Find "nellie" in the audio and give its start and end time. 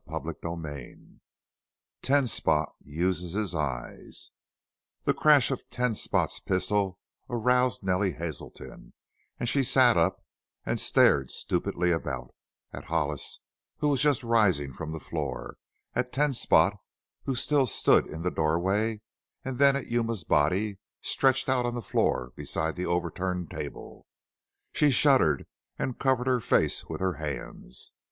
7.83-8.13